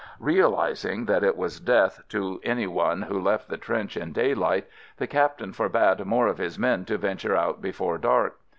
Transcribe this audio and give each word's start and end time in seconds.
Realizing 0.19 1.05
that 1.05 1.23
it 1.23 1.37
was 1.37 1.59
death 1.59 2.01
to 2.09 2.41
any 2.43 2.65
one 2.65 3.03
who 3.03 3.21
left 3.21 3.49
the 3.49 3.57
trench 3.59 3.95
in 3.95 4.13
daylight, 4.13 4.65
the 4.97 5.05
cap 5.05 5.37
tain 5.37 5.51
forbade 5.51 6.03
more 6.07 6.25
of 6.25 6.39
his 6.39 6.57
men 6.57 6.85
to 6.85 6.97
venture 6.97 7.35
out 7.35 7.61
before 7.61 7.99
dark. 7.99 8.39